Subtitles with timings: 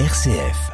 [0.00, 0.72] RCF.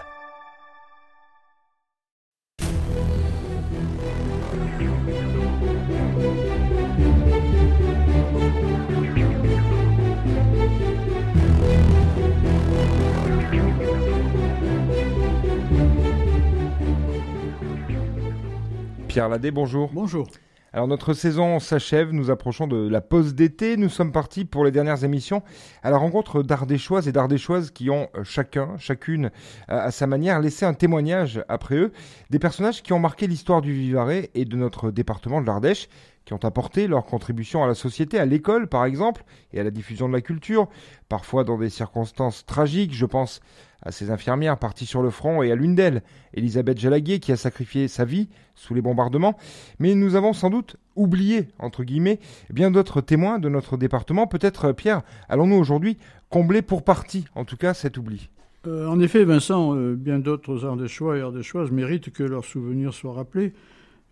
[19.07, 19.91] Pierre Ladet, bonjour.
[19.93, 20.29] Bonjour.
[20.73, 24.71] Alors notre saison s'achève, nous approchons de la pause d'été, nous sommes partis pour les
[24.71, 25.43] dernières émissions
[25.83, 29.33] à la rencontre d'Ardéchoises et d'Ardéchoises qui ont euh, chacun, chacune
[29.67, 31.93] à sa manière laissé un témoignage après eux,
[32.31, 35.89] des personnages qui ont marqué l'histoire du Vivarais et de notre département de l'Ardèche,
[36.31, 39.73] qui ont apporté leur contribution à la société, à l'école par exemple, et à la
[39.73, 40.69] diffusion de la culture,
[41.09, 43.41] parfois dans des circonstances tragiques, je pense
[43.83, 46.05] à ces infirmières parties sur le front et à l'une d'elles,
[46.35, 49.37] Elisabeth Jalaguier, qui a sacrifié sa vie sous les bombardements.
[49.81, 54.29] Mais nous avons sans doute oublié, entre guillemets, bien d'autres témoins de notre département.
[54.29, 55.97] Peut-être, Pierre, allons-nous aujourd'hui
[56.29, 58.29] combler pour partie, en tout cas, cet oubli?
[58.69, 63.15] Euh, En effet, Vincent, euh, bien d'autres Ardéchois et Ardéchoises méritent que leurs souvenirs soient
[63.15, 63.53] rappelés.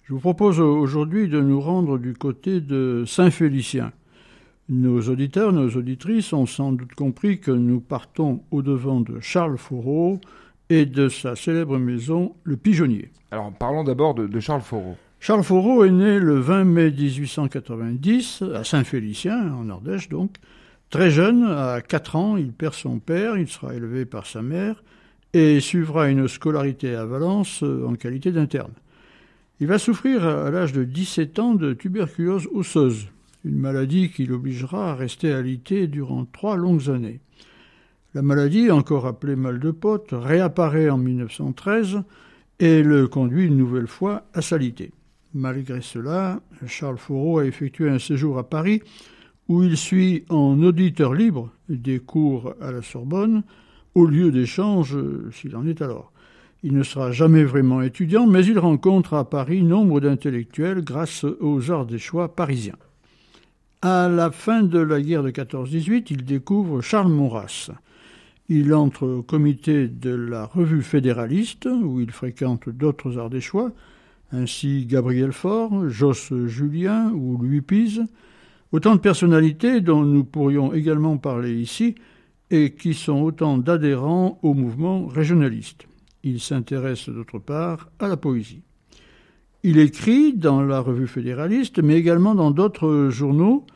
[0.08, 3.92] Je vous propose aujourd'hui de nous rendre du côté de Saint-Félicien.
[4.70, 10.18] Nos auditeurs, nos auditrices ont sans doute compris que nous partons au-devant de Charles Fourreau
[10.70, 13.10] et de sa célèbre maison, le Pigeonnier.
[13.32, 14.96] Alors parlons d'abord de, Charles Fourreau.
[15.20, 20.36] Charles Fourreau est né le 20 mai 1890 à Saint-Félicien, en Ardèche donc.
[20.88, 24.82] Très jeune, à 4 ans, il perd son père, il sera élevé par sa mère
[25.34, 28.72] et suivra une scolarité à Valence en qualité d'interne.
[29.60, 33.08] Il va souffrir à l'âge de 17 ans de tuberculose osseuse
[33.44, 37.20] une maladie qui l'obligera à rester alité durant trois longues années.
[38.14, 42.02] La maladie, encore appelée mal de pote, réapparaît en 1913
[42.58, 44.92] et le conduit une nouvelle fois à salité.
[45.34, 48.82] Malgré cela, Charles Fourreau a effectué un séjour à Paris
[49.48, 53.42] où il suit en auditeur libre des cours à la Sorbonne,
[53.94, 54.96] au lieu d'échange
[55.32, 56.12] s'il en est alors.
[56.64, 61.70] Il ne sera jamais vraiment étudiant, mais il rencontre à Paris nombre d'intellectuels grâce aux
[61.70, 62.74] arts des choix parisiens.
[63.80, 67.70] À la fin de la guerre de 14-18, il découvre Charles Maurras.
[68.48, 73.70] Il entre au comité de la revue fédéraliste, où il fréquente d'autres ardéchois,
[74.32, 78.04] ainsi Gabriel Faure, Josse Julien ou Louis Pise,
[78.72, 81.94] autant de personnalités dont nous pourrions également parler ici,
[82.50, 85.87] et qui sont autant d'adhérents au mouvement régionaliste.
[86.24, 88.62] Il s'intéresse d'autre part à la poésie.
[89.62, 93.66] Il écrit dans la revue fédéraliste, mais également dans d'autres journaux,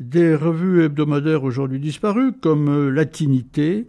[0.00, 3.86] des revues hebdomadaires aujourd'hui disparues comme Latinité,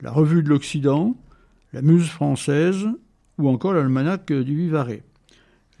[0.00, 1.16] la Revue de l'Occident,
[1.72, 2.86] la Muse française
[3.38, 5.02] ou encore l'Almanach du Vivarais.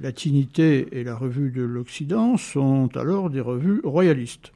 [0.00, 4.52] Latinité et la Revue de l'Occident sont alors des revues royalistes.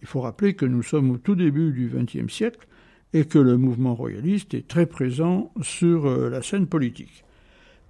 [0.00, 2.66] Il faut rappeler que nous sommes au tout début du XXe siècle
[3.14, 7.24] et que le mouvement royaliste est très présent sur euh, la scène politique.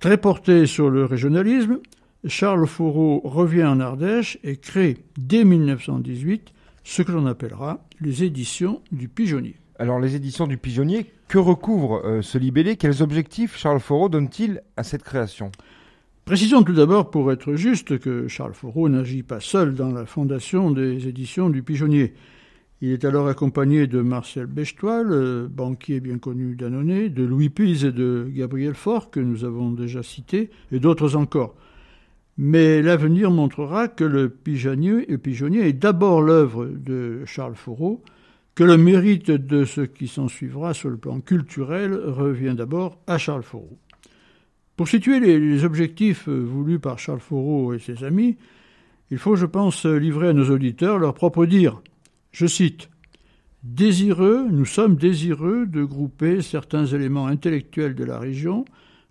[0.00, 1.78] Très porté sur le régionalisme,
[2.26, 6.52] Charles Fourreau revient en Ardèche et crée dès 1918
[6.84, 9.56] ce que l'on appellera les éditions du Pigeonnier.
[9.78, 12.76] Alors les éditions du Pigeonnier, que recouvre euh, ce libellé?
[12.76, 15.52] Quels objectifs Charles Fourreau donne-t-il à cette création?
[16.24, 20.70] Précisons tout d'abord, pour être juste, que Charles Fourreau n'agit pas seul dans la fondation
[20.70, 22.14] des éditions du Pigeonnier.
[22.80, 27.90] Il est alors accompagné de Marcel Bechtoil, banquier bien connu d'Annonay, de Louis Pise et
[27.90, 31.56] de Gabriel Faure, que nous avons déjà cités, et d'autres encore.
[32.36, 38.00] Mais l'avenir montrera que le pigeonnier, est d'abord l'œuvre de Charles Fourreau,
[38.54, 43.18] que le mérite de ce qui s'en suivra sur le plan culturel revient d'abord à
[43.18, 43.76] Charles Fourreau.
[44.76, 48.36] Pour situer les objectifs voulus par Charles Fourreau et ses amis,
[49.10, 51.82] il faut, je pense, livrer à nos auditeurs leur propre dire.
[52.32, 52.90] Je cite
[53.64, 58.64] Désireux, nous sommes désireux de grouper certains éléments intellectuels de la région.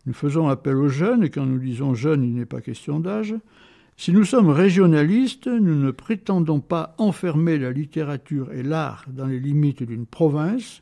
[0.06, 3.36] Nous faisons appel aux jeunes, et quand nous disons jeunes, il n'est pas question d'âge.
[3.98, 9.40] Si nous sommes régionalistes, nous ne prétendons pas enfermer la littérature et l'art dans les
[9.40, 10.82] limites d'une province.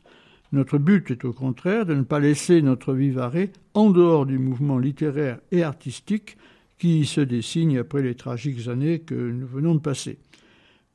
[0.52, 4.78] Notre but est au contraire de ne pas laisser notre Vivarais en dehors du mouvement
[4.78, 6.36] littéraire et artistique
[6.78, 10.18] qui se dessine après les tragiques années que nous venons de passer.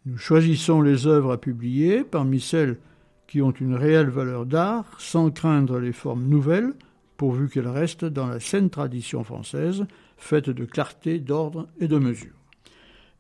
[0.06, 2.78] Nous choisissons les œuvres à publier parmi celles
[3.28, 6.74] qui ont une réelle valeur d'art, sans craindre les formes nouvelles,
[7.18, 9.86] pourvu qu'elles restent dans la saine tradition française,
[10.18, 12.34] faite de clarté, d'ordre et de mesure.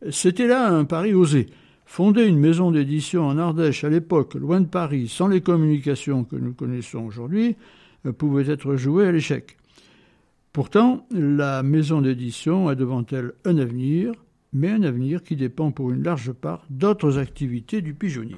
[0.09, 1.47] C'était là un pari osé.
[1.85, 6.35] Fonder une maison d'édition en Ardèche à l'époque, loin de Paris, sans les communications que
[6.35, 7.55] nous connaissons aujourd'hui,
[8.17, 9.57] pouvait être joué à l'échec.
[10.51, 14.13] Pourtant, la maison d'édition a devant elle un avenir,
[14.53, 18.37] mais un avenir qui dépend pour une large part d'autres activités du pigeonnier.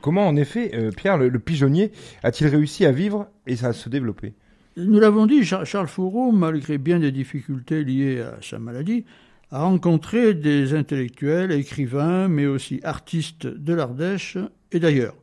[0.00, 1.92] Comment, en effet, euh, Pierre, le, pigeonnier
[2.22, 4.34] a-t-il réussi à vivre et à se développer?
[4.76, 9.04] Nous l'avons dit, Charles Fourreau, malgré bien des difficultés liées à sa maladie,
[9.52, 14.36] a rencontré des intellectuels, écrivains, mais aussi artistes de l'Ardèche
[14.72, 15.14] et d'ailleurs.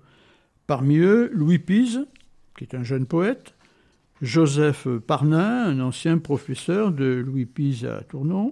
[0.68, 2.06] Parmi eux, Louis Pise,
[2.58, 3.56] qui est un jeune poète,
[4.22, 8.52] Joseph Parnin, un ancien professeur de Louis Pise à Tournon,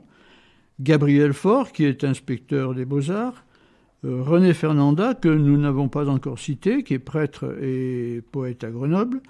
[0.80, 3.44] Gabriel Faure, qui est inspecteur des beaux-arts,
[4.06, 8.72] euh, René Fernanda, que nous n'avons pas encore cité, qui est prêtre et poète à
[8.72, 9.22] Grenoble,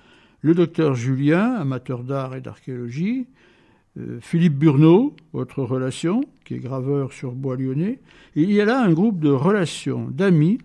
[0.41, 3.25] le docteur Julien, amateur d'art et d'archéologie,
[3.97, 7.99] euh, Philippe Burneau, votre relation, qui est graveur sur bois lyonnais.
[8.35, 10.59] il y a là un groupe de relations, d'amis,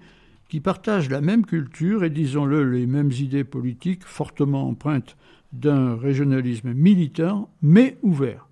[0.51, 5.17] qui partagent la même culture et, disons-le, les mêmes idées politiques fortement empreintes
[5.53, 8.49] d'un régionalisme militant, mais ouvert.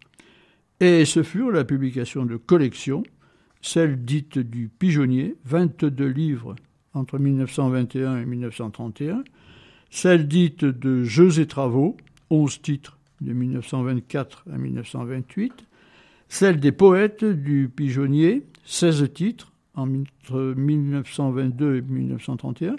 [0.82, 3.05] Et ce furent la publication de collections,
[3.61, 6.56] celle dite du pigeonnier, 22 livres
[6.93, 9.23] entre 1921 et 1931,
[9.90, 11.96] celle dite de Jeux et travaux,
[12.31, 15.52] 11 titres de 1924 à 1928,
[16.29, 22.75] celle des poètes du pigeonnier, 16 titres entre 1922 et 1931,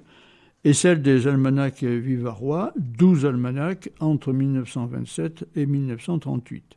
[0.66, 6.76] et celle des almanachs vivarois, 12 almanachs entre 1927 et 1938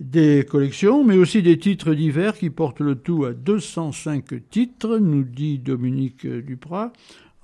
[0.00, 5.24] des collections, mais aussi des titres divers qui portent le tout à 205 titres, nous
[5.24, 6.92] dit Dominique Duprat,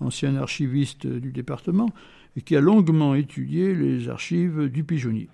[0.01, 1.91] ancien archiviste du département,
[2.37, 5.29] et qui a longuement étudié les archives du pigeonnier.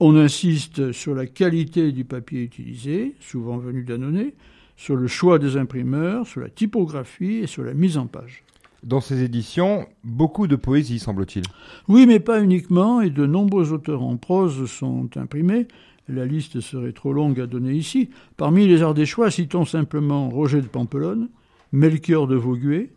[0.00, 4.34] On insiste sur la qualité du papier utilisé, souvent venu d'Annonay,
[4.76, 8.44] sur le choix des imprimeurs, sur la typographie et sur la mise en page.
[8.84, 11.44] Dans ces éditions, beaucoup de poésie, semble-t-il.
[11.88, 15.66] Oui, mais pas uniquement, et de nombreux auteurs en prose sont imprimés,
[16.08, 18.10] la liste serait trop longue à donner ici.
[18.36, 21.28] Parmi les Ardéchois, citons simplement Roger de Pampelonne,
[21.72, 22.90] Melchior de Vauguet,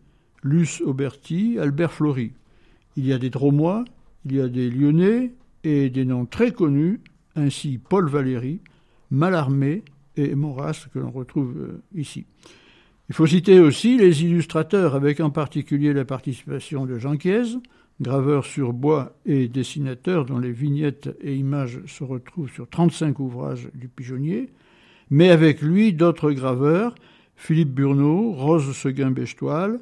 [0.43, 2.31] Luce Auberti, Albert Flory.
[2.95, 3.85] Il y a des Dromois,
[4.25, 7.01] il y a des Lyonnais et des noms très connus,
[7.35, 8.59] ainsi Paul Valéry,
[9.11, 9.83] Mallarmé
[10.15, 12.25] et Maurras que l'on retrouve euh, ici.
[13.09, 17.57] Il faut citer aussi les illustrateurs, avec en particulier la participation de Jean Chiez,
[18.01, 23.69] graveur sur bois et dessinateur dont les vignettes et images se retrouvent sur 35 ouvrages
[23.75, 24.49] du pigeonnier,
[25.09, 26.95] mais avec lui d'autres graveurs,
[27.35, 29.79] Philippe Burneau, Rose Seguin-Bechtoile,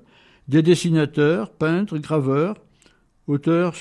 [0.48, 2.56] des dessinateurs, peintres, graveurs,
[3.28, 3.74] auteurs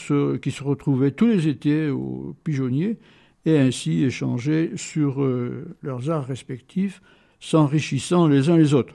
[0.43, 2.99] qui se retrouvaient tous les étés au pigeonnier
[3.45, 7.01] et ainsi échangeaient sur euh, leurs arts respectifs,
[7.41, 8.95] s'enrichissant les uns les autres.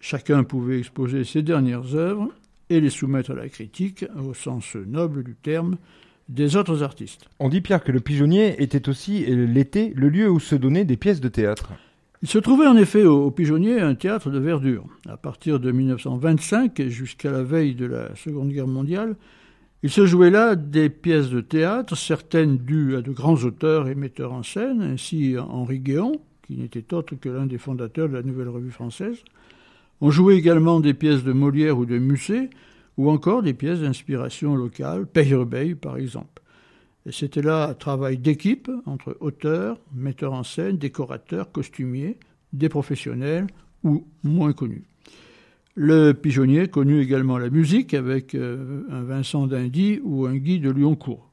[0.00, 2.28] Chacun pouvait exposer ses dernières œuvres
[2.72, 5.76] et les soumettre à la critique, au sens noble du terme,
[6.28, 7.26] des autres artistes.
[7.38, 10.96] On dit, Pierre, que le pigeonnier était aussi l'été le lieu où se donnaient des
[10.96, 11.72] pièces de théâtre.
[12.22, 14.86] Il se trouvait en effet au, pigeonnier un théâtre de verdure.
[15.08, 19.16] À partir de 1925 et jusqu'à la veille de la Seconde Guerre mondiale,
[19.82, 23.96] il se jouait là des pièces de théâtre, certaines dues à de grands auteurs et
[23.96, 28.22] metteurs en scène, ainsi Henri Guéon, qui n'était autre que l'un des fondateurs de la
[28.22, 29.18] Nouvelle Revue française,
[30.02, 32.50] on jouait également des pièces de Molière ou de Musset,
[32.98, 36.42] ou encore des pièces d'inspiration locale, Peyrebeil par exemple.
[37.08, 42.18] C'était là un travail d'équipe entre auteurs, metteurs en scène, décorateurs, costumiers,
[42.52, 43.46] des professionnels
[43.84, 44.82] ou moins connus.
[45.76, 50.70] Le pigeonnier connut également la musique avec euh, un Vincent d'Indy ou un Guy de
[50.70, 51.30] Lyoncourt.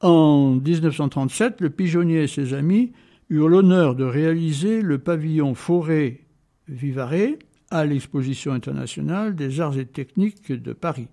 [0.00, 2.92] En 1937, le pigeonnier et ses amis
[3.30, 6.20] eurent l'honneur de réaliser le pavillon forêt
[6.68, 7.38] Vivarais,
[7.70, 11.08] à l'exposition internationale des arts et techniques de Paris.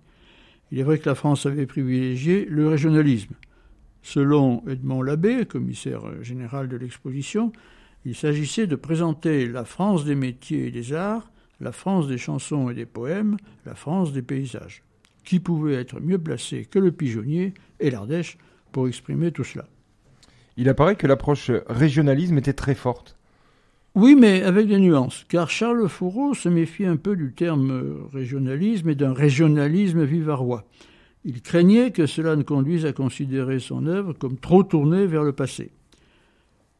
[0.70, 3.34] Il est vrai que la France avait privilégié le régionalisme.
[4.02, 7.52] Selon Edmond Labbé, commissaire général de l'exposition,
[8.04, 12.70] il s'agissait de présenter la France des métiers et des arts, la France des chansons
[12.70, 13.36] et des poèmes,
[13.66, 14.82] la France des paysages.
[15.24, 18.38] Qui pouvait être mieux placé que le pigeonnier et l'Ardèche
[18.72, 19.66] pour exprimer tout cela?
[20.56, 23.17] Il apparaît que l'approche régionalisme était très forte.
[24.00, 28.90] Oui, mais avec des nuances, car Charles Fourreau se méfie un peu du terme régionalisme
[28.90, 30.68] et d'un régionalisme vivarois.
[31.24, 35.32] Il craignait que cela ne conduise à considérer son œuvre comme trop tournée vers le
[35.32, 35.72] passé.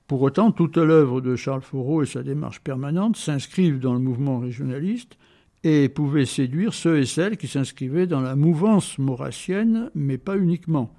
[0.06, 4.38] Pour autant, toute l'œuvre de Charles Fourreau et sa démarche permanente s'inscrivent dans le mouvement
[4.38, 5.18] régionaliste
[5.64, 10.94] et pouvaient séduire ceux et celles qui s'inscrivaient dans la mouvance maurassienne, mais pas uniquement.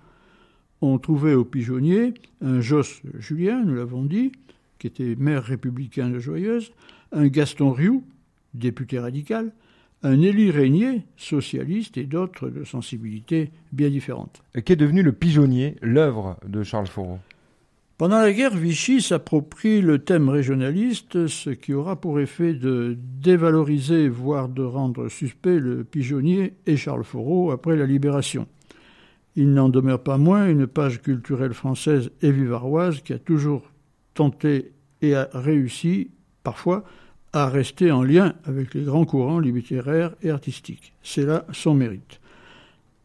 [0.81, 4.33] On trouvait au pigeonnier un Josse Julien, nous l'avons dit,
[4.79, 6.71] qui était maire républicain de Joyeuse,
[7.11, 8.03] un Gaston Rioux,
[8.53, 9.51] député radical,
[10.01, 14.41] un Élie Régnier, socialiste, et d'autres de sensibilités bien différentes.
[14.65, 17.19] Qu'est devenu le pigeonnier, l'œuvre de Charles Fourreau?
[17.97, 24.07] Pendant la guerre, Vichy s'approprie le thème régionaliste, ce qui aura pour effet de dévaloriser,
[24.07, 28.47] voire de rendre suspect le pigeonnier et Charles Foreau après la libération.
[29.35, 33.69] Il n'en demeure pas moins une page culturelle française et vivaroise qui a toujours
[34.19, 36.09] tenté et a réussi,
[36.43, 36.83] parfois,
[37.31, 40.93] à rester en lien avec les grands courants littéraires et artistiques.
[41.03, 42.19] C'est là son mérite.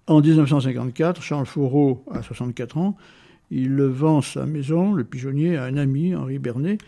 [0.08, 2.96] En 1954, Charles Foreau a 64 ans.
[3.52, 6.78] Il vend sa maison, le pigeonnier, à un ami, Henri Bernet,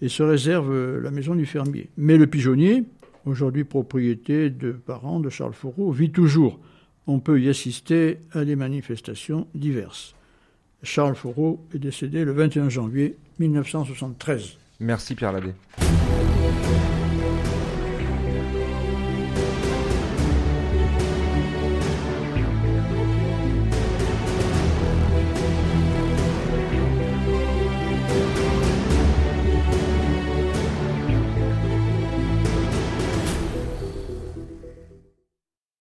[0.00, 1.90] et se réserve la maison du fermier.
[1.96, 2.84] Mais le pigeonnier,
[3.26, 6.60] aujourd'hui propriété de parents de Charles Foreau, vit toujours.
[7.08, 10.14] On peut y assister à des manifestations diverses.
[10.82, 14.58] Charles Foreau est décédé le 21 janvier 1973.
[14.80, 15.54] Merci Pierre Labbé.